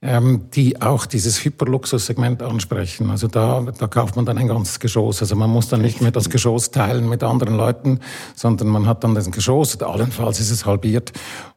[0.04, 3.12] ähm, die auch dieses Hyperluxussegment ansprechen.
[3.12, 5.22] Also da, da kauft man dann ein ganzes Geschoss.
[5.22, 8.00] Also man muss dann nicht mehr das Geschoss teilen mit anderen Leuten,
[8.36, 11.12] sondern man hat dann das Geschoss, allenfalls ist es halbiert.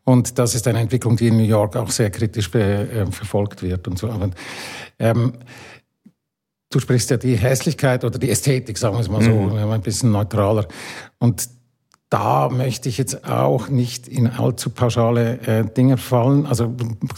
[0.05, 3.89] Und das ist eine Entwicklung, die in New York auch sehr kritisch äh, verfolgt wird
[3.89, 4.11] und so.
[4.11, 4.29] Aber,
[4.99, 5.33] ähm,
[6.69, 9.71] du sprichst ja die Hässlichkeit oder die Ästhetik, sagen wir es mal so, mhm.
[9.71, 10.67] ein bisschen neutraler.
[11.19, 11.49] Und
[12.15, 16.47] da möchte ich jetzt auch nicht in allzu pauschale äh, Dinge fallen.
[16.47, 16.73] Also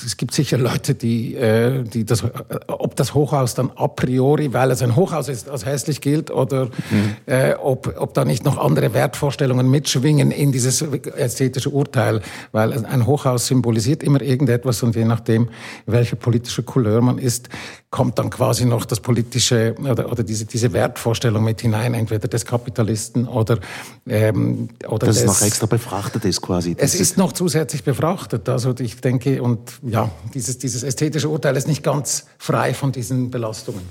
[0.06, 2.30] es gibt sicher Leute, die, äh, die das, äh,
[2.68, 6.70] ob das Hochhaus dann a priori, weil es ein Hochhaus ist, als hässlich gilt, oder
[6.88, 7.16] mhm.
[7.26, 13.04] äh, ob, ob da nicht noch andere Wertvorstellungen mitschwingen in dieses ästhetische Urteil, weil ein
[13.04, 15.50] Hochhaus symbolisiert immer irgendetwas und je nachdem,
[15.84, 17.50] welche politische Couleur man ist,
[17.90, 22.44] kommt dann quasi noch das politische oder, oder diese, diese Wertvorstellung mit hinein, entweder des
[22.44, 23.58] Kapitalisten oder
[24.06, 26.74] ähm, oder dass es noch extra befrachtet ist quasi.
[26.74, 28.48] Das es ist noch zusätzlich befrachtet.
[28.48, 33.30] Also ich denke, und ja, dieses, dieses ästhetische Urteil ist nicht ganz frei von diesen
[33.30, 33.82] Belastungen.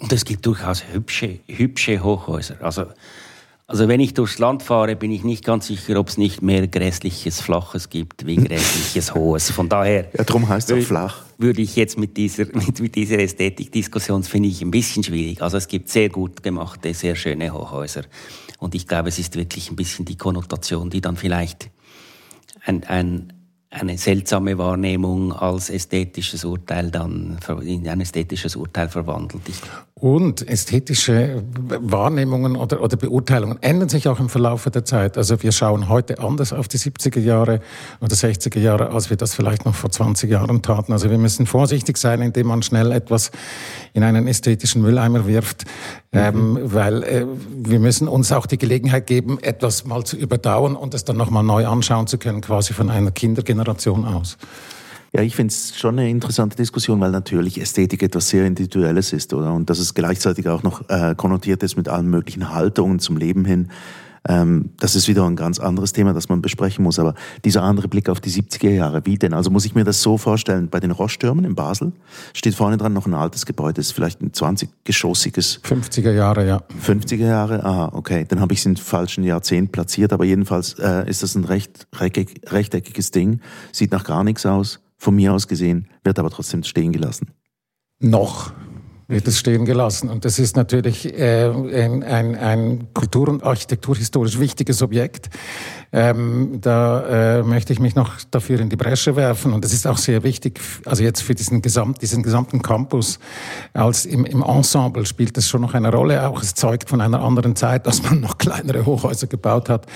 [0.00, 2.56] Und es gibt durchaus hübsche, hübsche Hochhäuser.
[2.60, 2.86] Also,
[3.66, 6.66] also wenn ich durchs Land fahre, bin ich nicht ganz sicher, ob es nicht mehr
[6.66, 9.50] grässliches Flaches gibt wie grässliches Hohes.
[9.50, 10.08] Von daher.
[10.16, 11.22] Ja, darum heißt es auch flach.
[11.40, 15.40] Würde ich jetzt mit dieser, mit, mit dieser Ästhetikdiskussion, finde ich ein bisschen schwierig.
[15.40, 18.04] Also es gibt sehr gut gemachte, sehr schöne Hochhäuser.
[18.58, 21.70] Und ich glaube, es ist wirklich ein bisschen die Konnotation, die dann vielleicht
[22.66, 23.32] ein, ein,
[23.70, 29.42] eine seltsame Wahrnehmung als ästhetisches Urteil dann in ein ästhetisches Urteil verwandelt.
[29.48, 29.60] Ich
[30.00, 35.18] und ästhetische Wahrnehmungen oder, oder Beurteilungen ändern sich auch im Verlauf der Zeit.
[35.18, 37.60] Also wir schauen heute anders auf die 70er Jahre
[38.00, 40.94] oder 60er Jahre, als wir das vielleicht noch vor 20 Jahren taten.
[40.94, 43.30] Also wir müssen vorsichtig sein, indem man schnell etwas
[43.92, 45.64] in einen ästhetischen Mülleimer wirft,
[46.12, 46.56] ähm, mhm.
[46.56, 47.26] ähm, weil äh,
[47.62, 51.44] wir müssen uns auch die Gelegenheit geben, etwas mal zu überdauern und es dann nochmal
[51.44, 53.59] neu anschauen zu können, quasi von einer Kindergeneration
[54.04, 54.36] aus.
[55.12, 59.34] Ja, ich finde es schon eine interessante Diskussion, weil natürlich Ästhetik etwas sehr Individuelles ist,
[59.34, 59.52] oder?
[59.52, 63.44] Und dass es gleichzeitig auch noch äh, konnotiert ist mit allen möglichen Haltungen zum Leben
[63.44, 63.70] hin.
[64.28, 66.98] Ähm, das ist wieder ein ganz anderes Thema, das man besprechen muss.
[66.98, 69.34] Aber dieser andere Blick auf die 70er Jahre, wie denn?
[69.34, 71.92] Also muss ich mir das so vorstellen, bei den Rosttürmen in Basel
[72.34, 75.62] steht vorne dran noch ein altes Gebäude, das ist vielleicht ein 20-geschossiges.
[75.62, 76.62] 50er Jahre, ja.
[76.86, 78.26] 50er Jahre, aha, okay.
[78.28, 81.86] Dann habe ich es im falschen Jahrzehnt platziert, aber jedenfalls äh, ist das ein recht,
[81.92, 83.40] rechteckiges Ding,
[83.72, 87.30] sieht nach gar nichts aus von mir aus gesehen, wird aber trotzdem stehen gelassen.
[88.00, 88.52] Noch
[89.10, 90.08] wird es stehen gelassen.
[90.08, 95.28] Und das ist natürlich äh, ein, ein, ein kultur- und architekturhistorisch wichtiges Objekt.
[95.92, 99.52] Ähm, da äh, möchte ich mich noch dafür in die Bresche werfen.
[99.52, 103.18] Und das ist auch sehr wichtig, also jetzt für diesen, Gesamt, diesen gesamten Campus.
[103.72, 106.28] Als im, im Ensemble spielt das schon noch eine Rolle.
[106.28, 109.86] Auch es zeugt von einer anderen Zeit, dass man noch kleinere Hochhäuser gebaut hat.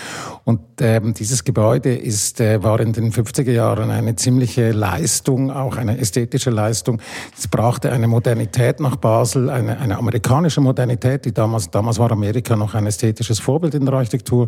[0.42, 5.76] Und ähm, dieses Gebäude ist, äh, war in den 50er Jahren eine ziemliche Leistung, auch
[5.76, 7.00] eine ästhetische Leistung.
[7.38, 12.56] Es brachte eine Modernität nach Basel, eine, eine amerikanische Modernität, die damals, damals war Amerika
[12.56, 14.46] noch ein ästhetisches Vorbild in der Architektur.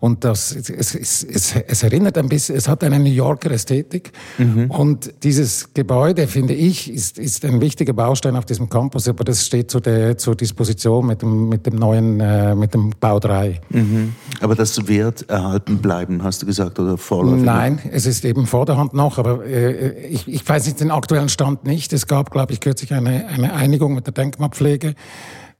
[0.00, 4.12] Und das es, es, es, es erinnert ein bisschen, es hat eine New Yorker Ästhetik.
[4.38, 4.70] Mhm.
[4.70, 9.44] Und dieses Gebäude, finde ich, ist, ist ein wichtiger Baustein auf diesem Campus, aber das
[9.44, 13.60] steht zu der, zur Disposition mit dem, mit dem neuen, äh, mit dem Bau 3.
[13.68, 14.14] Mhm.
[14.40, 17.44] Aber das wird erhalten bleiben, hast du gesagt, oder vorläufig?
[17.44, 20.90] Nein, es ist eben vor der Hand noch, aber äh, ich, ich weiß nicht den
[20.90, 21.92] aktuellen Stand nicht.
[21.92, 24.94] Es gab, glaube ich, kürzlich eine, eine Einigung mit der Denkmalpflege.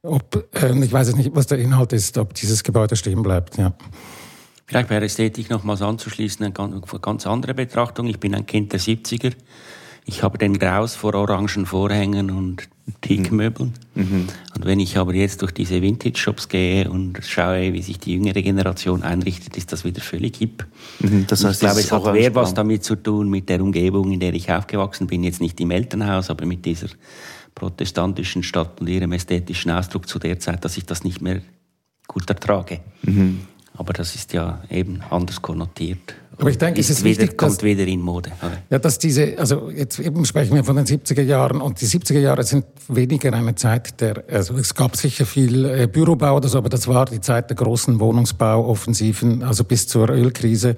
[0.03, 3.59] Ob, äh, ich weiß jetzt nicht, was der Inhalt ist, ob dieses Gebäude stehen bleibt.
[3.59, 3.75] Ja.
[4.67, 6.53] Vielleicht bei Ästhetik nochmals anzuschließen, eine
[7.01, 8.07] ganz andere Betrachtung.
[8.07, 9.33] Ich bin ein Kind der 70er.
[10.07, 12.69] Ich habe den Graus vor orangen Vorhängen und
[13.01, 13.75] Teakmöbeln.
[13.95, 14.29] Mhm.
[14.55, 18.43] Und wenn ich aber jetzt durch diese Vintage-Shops gehe und schaue, wie sich die jüngere
[18.43, 20.67] Generation einrichtet, ist das wieder völlig hip.
[21.01, 21.27] Mhm.
[21.29, 24.21] Das heißt, ich glaube, es hat mehr was damit zu tun mit der Umgebung, in
[24.21, 25.23] der ich aufgewachsen bin.
[25.23, 26.89] Jetzt nicht im Elternhaus, aber mit dieser
[27.55, 31.41] protestantischen Stadt und ihrem ästhetischen Ausdruck zu der Zeit, dass ich das nicht mehr
[32.07, 32.81] gut ertrage.
[33.03, 33.41] Mhm.
[33.75, 36.15] Aber das ist ja eben anders konnotiert.
[36.41, 38.33] Aber ich denke, es ist wieder, wichtig, kommt dass, wieder in Mode.
[38.71, 42.19] Ja, dass diese, also jetzt eben sprechen wir von den 70er Jahren und die 70er
[42.19, 46.59] Jahre sind weniger eine Zeit der, also es gab sicher viel äh, Bürobau oder so,
[46.59, 50.77] aber das war die Zeit der großen Wohnungsbauoffensiven, also bis zur Ölkrise.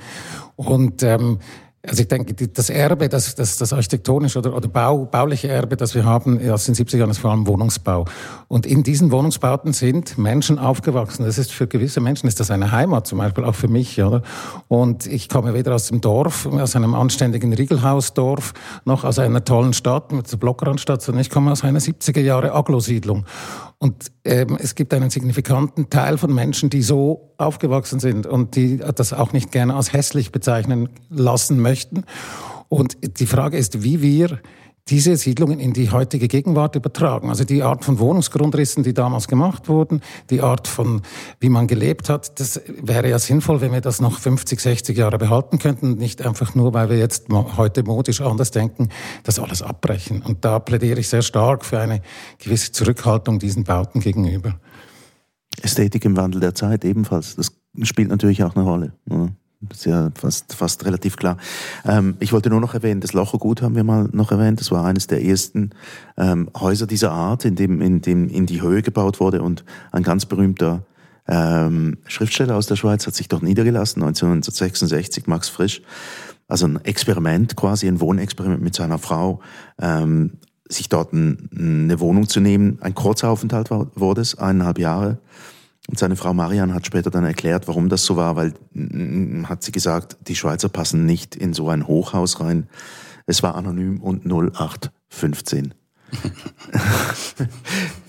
[0.57, 1.39] Und ähm,
[1.85, 5.97] also ich denke, das Erbe, das, das, das architektonische oder, oder Bau, bauliche Erbe, das
[5.97, 8.05] wir haben aus den 70er Jahren, ist vor allem Wohnungsbau.
[8.47, 11.25] Und in diesen Wohnungsbauten sind Menschen aufgewachsen.
[11.25, 14.01] Das ist für gewisse Menschen ist das eine Heimat, zum Beispiel auch für mich.
[14.01, 14.23] Oder?
[14.69, 19.73] Und ich komme weder aus dem Dorf, aus einem anständigen Riegelhausdorf, noch aus einer tollen
[19.73, 23.27] Stadt, mit der Blockrandstadt, sondern ich komme aus einer 70er Jahre Agglosiedlung.
[23.79, 28.79] Und ähm, es gibt einen signifikanten Teil von Menschen, die so aufgewachsen sind und die
[28.79, 32.05] das auch nicht gerne als hässlich bezeichnen lassen möchten.
[32.69, 34.39] Und die Frage ist, wie wir
[34.89, 37.29] diese Siedlungen in die heutige Gegenwart übertragen.
[37.29, 41.03] Also die Art von Wohnungsgrundrissen, die damals gemacht wurden, die Art von,
[41.39, 45.19] wie man gelebt hat, das wäre ja sinnvoll, wenn wir das noch 50, 60 Jahre
[45.19, 48.89] behalten könnten, nicht einfach nur, weil wir jetzt heute modisch anders denken,
[49.23, 50.23] das alles abbrechen.
[50.23, 52.03] Und da plädiere ich sehr stark für eine
[52.39, 54.59] gewisse Zurückhaltung diesen Bauten gegenüber.
[55.63, 57.37] Ästhetik im Wandel der Zeit ebenfalls.
[57.37, 58.95] Das spielt natürlich auch eine Rolle.
[59.07, 59.31] Das
[59.71, 61.37] ist ja fast, fast relativ klar.
[61.85, 64.61] Ähm, ich wollte nur noch erwähnen, das Lochergut haben wir mal noch erwähnt.
[64.61, 65.71] Das war eines der ersten
[66.17, 70.03] ähm, Häuser dieser Art, in dem, in dem in die Höhe gebaut wurde und ein
[70.03, 70.85] ganz berühmter
[71.29, 75.83] ähm, Schriftsteller aus der Schweiz hat sich dort niedergelassen, 1966, Max Frisch.
[76.49, 79.41] Also ein Experiment, quasi ein Wohnexperiment mit seiner Frau,
[79.81, 80.33] ähm,
[80.69, 82.79] sich dort ein, eine Wohnung zu nehmen.
[82.81, 85.19] Ein Kurzaufenthalt war, wurde es, eineinhalb Jahre.
[85.89, 88.55] Und seine Frau Marian hat später dann erklärt, warum das so war, weil,
[89.49, 92.69] hat sie gesagt, die Schweizer passen nicht in so ein Hochhaus rein.
[93.27, 95.75] Es war anonym und 0815.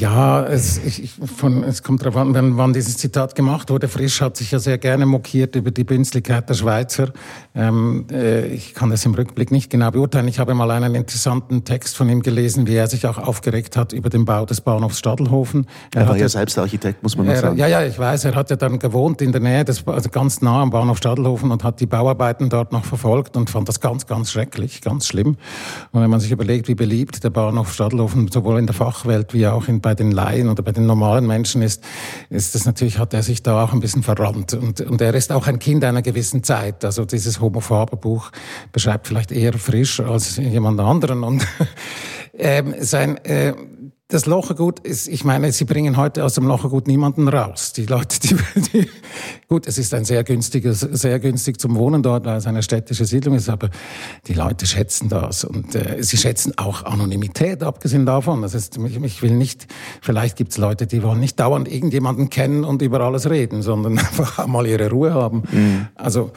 [0.00, 3.86] Ja, es, ich, von, es kommt darauf an, wann, wann dieses Zitat gemacht wurde.
[3.86, 7.12] Frisch hat sich ja sehr gerne mokiert über die Bünzlichkeit der Schweizer.
[7.54, 10.26] Ähm, äh, ich kann das im Rückblick nicht genau beurteilen.
[10.28, 13.92] Ich habe mal einen interessanten Text von ihm gelesen, wie er sich auch aufgeregt hat
[13.92, 15.66] über den Bau des Bahnhofs Stadelhofen.
[15.94, 17.58] Er, er war ja selbst Architekt, muss man noch sagen.
[17.58, 18.24] Ja, ja, ich weiß.
[18.24, 21.50] Er hat ja dann gewohnt in der Nähe, des, also ganz nah am Bahnhof Stadelhofen
[21.50, 25.36] und hat die Bauarbeiten dort noch verfolgt und fand das ganz, ganz schrecklich, ganz schlimm.
[25.92, 29.46] Und wenn man sich überlegt, wie beliebt der Bahnhof Stadelhofen sowohl in der Fachwelt wie
[29.46, 31.82] auch in bei den Laien oder bei den normalen Menschen ist,
[32.28, 34.54] ist das natürlich, hat er sich da auch ein bisschen verrannt.
[34.54, 36.84] Und, und er ist auch ein Kind einer gewissen Zeit.
[36.84, 38.30] Also dieses homophobe Buch
[38.70, 41.24] beschreibt vielleicht eher frisch als jemand anderen.
[41.24, 41.44] Und
[42.38, 43.52] ähm, sein, äh,
[44.10, 47.72] das Lochergut ist, ich meine, sie bringen heute aus dem Lochergut niemanden raus.
[47.72, 48.36] Die Leute, die,
[48.72, 48.90] die
[49.48, 53.04] gut, es ist ein sehr günstiges, sehr günstig zum Wohnen dort, weil es eine städtische
[53.04, 53.70] Siedlung ist, aber
[54.26, 58.42] die Leute schätzen das und äh, sie schätzen auch Anonymität, abgesehen davon.
[58.42, 59.68] Das ist, ich, ich will nicht,
[60.02, 63.98] vielleicht gibt es Leute, die wollen nicht dauernd irgendjemanden kennen und über alles reden, sondern
[63.98, 65.44] einfach mal ihre Ruhe haben.
[65.50, 65.86] Mhm.
[65.94, 66.32] Also,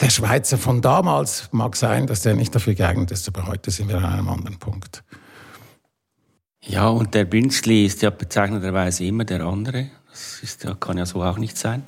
[0.00, 3.88] der Schweizer von damals mag sein, dass der nicht dafür geeignet ist, aber heute sind
[3.88, 5.04] wir an einem anderen Punkt.
[6.66, 9.90] Ja, und der Bünzli ist ja bezeichnenderweise immer der andere.
[10.10, 11.82] Das ist, ja, kann ja so auch nicht sein.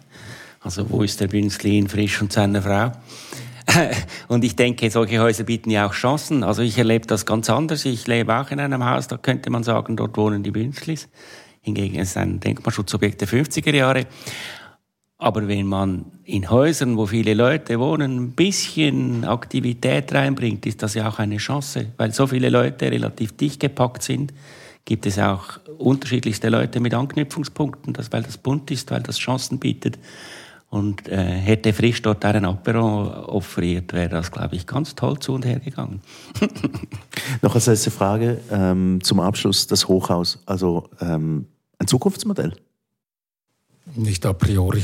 [0.60, 2.92] Also wo ist der Bünzli in Frisch und seiner Frau?
[4.28, 6.42] und ich denke, solche Häuser bieten ja auch Chancen.
[6.42, 7.84] Also ich erlebe das ganz anders.
[7.86, 11.08] Ich lebe auch in einem Haus, da könnte man sagen, dort wohnen die Bünzlis.
[11.62, 14.06] Hingegen ist ein Denkmalschutzobjekt der 50er Jahre.
[15.18, 20.92] Aber wenn man in Häusern, wo viele Leute wohnen, ein bisschen Aktivität reinbringt, ist das
[20.92, 24.34] ja auch eine Chance, weil so viele Leute relativ dicht gepackt sind
[24.86, 29.58] gibt es auch unterschiedlichste Leute mit Anknüpfungspunkten, das, weil das bunt ist, weil das Chancen
[29.58, 29.98] bietet.
[30.68, 35.34] Und äh, hätte Frisch dort einen Apero offeriert, wäre das, glaube ich, ganz toll zu
[35.34, 36.00] und her gegangen.
[37.42, 40.42] Noch als letzte Frage ähm, zum Abschluss, das Hochhaus.
[40.46, 41.46] Also ähm,
[41.78, 42.52] ein Zukunftsmodell?
[43.94, 44.82] Nicht a priori.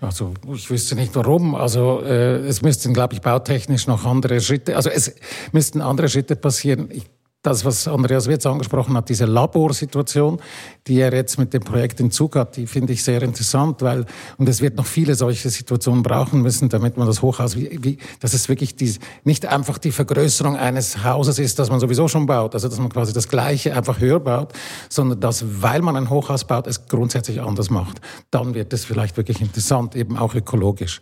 [0.00, 1.54] Also ich wüsste nicht warum.
[1.54, 5.14] Also äh, es müssten, glaube ich, bautechnisch noch andere Schritte, also es
[5.52, 6.88] müssten andere Schritte passieren.
[6.90, 7.04] Ich
[7.42, 10.40] das, was Andreas Wirz angesprochen hat, diese Laborsituation,
[10.86, 14.06] die er jetzt mit dem Projekt in Zug hat, die finde ich sehr interessant, weil,
[14.38, 17.98] und es wird noch viele solche Situationen brauchen müssen, damit man das Hochhaus, wie, wie,
[18.20, 22.26] dass es wirklich die, nicht einfach die Vergrößerung eines Hauses ist, das man sowieso schon
[22.26, 24.52] baut, also dass man quasi das Gleiche einfach höher baut,
[24.88, 28.00] sondern dass, weil man ein Hochhaus baut, es grundsätzlich anders macht.
[28.30, 31.00] Dann wird es vielleicht wirklich interessant, eben auch ökologisch.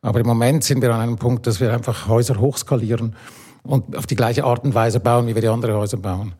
[0.00, 3.16] Aber im Moment sind wir an einem Punkt, dass wir einfach Häuser hochskalieren
[3.62, 6.34] und auf die gleiche Art und Weise bauen, wie wir die anderen Häuser bauen.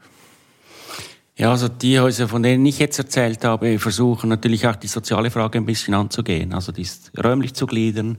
[1.37, 5.31] Ja, also die Häuser, von denen ich jetzt erzählt habe, versuchen natürlich auch die soziale
[5.31, 6.53] Frage ein bisschen anzugehen.
[6.53, 6.87] Also die
[7.19, 8.19] räumlich zu gliedern,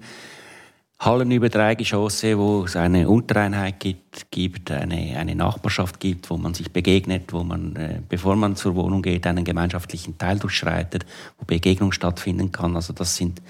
[1.00, 6.38] Hallen über drei Geschosse, wo es eine Untereinheit gibt, gibt eine, eine Nachbarschaft gibt, wo
[6.38, 11.06] man sich begegnet, wo man, äh, bevor man zur Wohnung geht, einen gemeinschaftlichen Teil durchschreitet,
[11.38, 12.78] wo Begegnung stattfinden kann.
[12.78, 13.42] Also das sind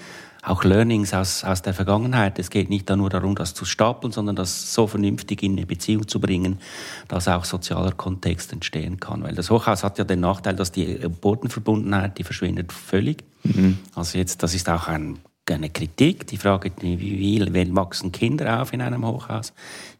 [0.46, 2.38] auch Learnings aus, aus der Vergangenheit.
[2.38, 6.06] Es geht nicht nur darum, das zu stapeln, sondern das so vernünftig in eine Beziehung
[6.06, 6.58] zu bringen,
[7.08, 9.22] dass auch sozialer Kontext entstehen kann.
[9.22, 13.24] Weil das Hochhaus hat ja den Nachteil, dass die Bodenverbundenheit, die verschwindet völlig.
[13.42, 13.78] Mhm.
[13.94, 15.18] Also jetzt, das ist auch ein
[15.52, 16.26] eine Kritik.
[16.28, 19.52] Die Frage, wie, wie wachsen Kinder auf in einem Hochhaus?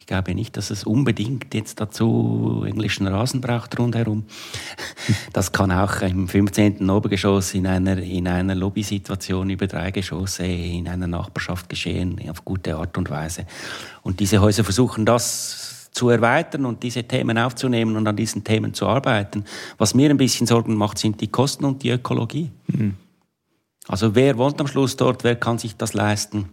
[0.05, 4.27] Ich glaube nicht, dass es unbedingt jetzt dazu englischen Rasen braucht rundherum.
[5.33, 6.91] Das kann auch im 15.
[6.91, 12.77] Obergeschoss in einer, in einer Lobbysituation über drei Geschosse in einer Nachbarschaft geschehen, auf gute
[12.77, 13.47] Art und Weise.
[14.03, 18.75] Und diese Häuser versuchen das zu erweitern und diese Themen aufzunehmen und an diesen Themen
[18.75, 19.45] zu arbeiten.
[19.79, 22.51] Was mir ein bisschen Sorgen macht, sind die Kosten und die Ökologie.
[22.67, 22.97] Mhm.
[23.89, 26.51] Also wer wohnt am Schluss dort, wer kann sich das leisten?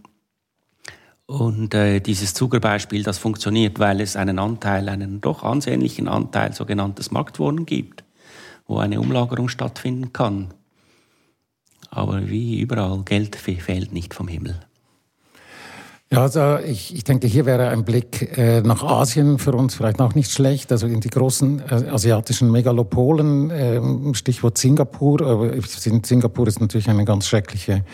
[1.32, 7.10] Und äh, dieses Zugerbeispiel, das funktioniert, weil es einen Anteil, einen doch ansehnlichen Anteil sogenanntes
[7.10, 8.04] Marktwohnen gibt,
[8.66, 10.52] wo eine Umlagerung stattfinden kann.
[11.88, 14.60] Aber wie überall, Geld fehlt nicht vom Himmel.
[16.10, 20.02] Ja, also ich, ich denke, hier wäre ein Blick äh, nach Asien für uns vielleicht
[20.02, 23.80] auch nicht schlecht, also in die großen äh, asiatischen Megalopolen, äh,
[24.12, 25.22] Stichwort Singapur.
[25.22, 27.86] Aber Singapur ist natürlich eine ganz schreckliche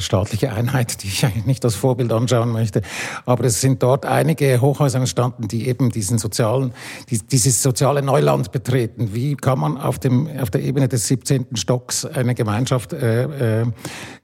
[0.00, 2.82] staatliche Einheit, die ich eigentlich nicht als Vorbild anschauen möchte.
[3.24, 6.74] Aber es sind dort einige Hochhäuser entstanden, die eben diesen sozialen,
[7.08, 9.14] die, dieses soziale Neuland betreten.
[9.14, 11.56] Wie kann man auf, dem, auf der Ebene des 17.
[11.56, 13.66] Stocks eine Gemeinschaft äh, äh,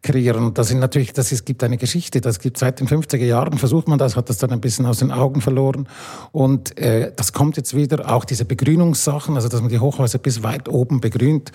[0.03, 0.53] kreieren?
[0.53, 2.21] Das sind natürlich, das ist, gibt eine Geschichte.
[2.21, 4.99] Das gibt seit den 50er Jahren versucht man das, hat das dann ein bisschen aus
[4.99, 5.89] den Augen verloren.
[6.33, 8.13] Und äh, das kommt jetzt wieder.
[8.13, 11.53] Auch diese Begrünungssachen, also dass man die Hochhäuser bis weit oben begrünt.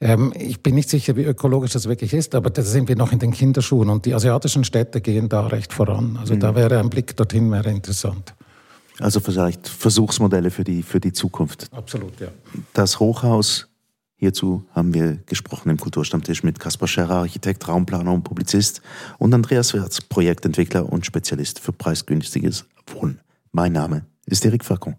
[0.00, 3.09] Ähm, ich bin nicht sicher, wie ökologisch das wirklich ist, aber da sind wir noch
[3.12, 3.88] in den Kinderschuhen.
[3.88, 6.16] Und die asiatischen Städte gehen da recht voran.
[6.18, 6.40] Also mhm.
[6.40, 8.34] da wäre ein Blick dorthin wäre interessant.
[8.98, 11.68] Also vielleicht Versuchsmodelle für die, für die Zukunft.
[11.72, 12.28] Absolut, ja.
[12.74, 13.68] Das Hochhaus,
[14.16, 18.82] hierzu haben wir gesprochen im Kulturstammtisch mit Kaspar Scherrer, Architekt, Raumplaner und Publizist
[19.18, 23.20] und Andreas Wertz, Projektentwickler und Spezialist für preisgünstiges Wohnen.
[23.52, 24.96] Mein Name ist Erik Facon.